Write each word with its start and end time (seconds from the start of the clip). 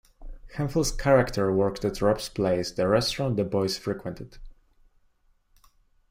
Hemphill's 0.55 0.91
character 0.91 1.53
worked 1.53 1.85
at 1.85 2.01
Rob's 2.01 2.27
Place, 2.27 2.71
the 2.71 2.87
restaurant 2.87 3.37
the 3.37 3.43
boys 3.43 3.77
frequented. 3.77 4.39